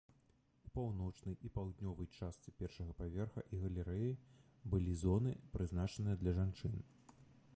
У 0.67 0.69
паўночнай 0.75 1.35
і 1.47 1.49
паўднёвай 1.57 2.07
частцы 2.19 2.53
першага 2.61 2.95
паверха 3.03 3.43
і 3.57 3.61
галерэі 3.65 4.09
была 4.75 4.95
зоны, 5.05 5.37
прызначаныя 5.59 6.15
для 6.25 6.37
жанчын. 6.39 6.75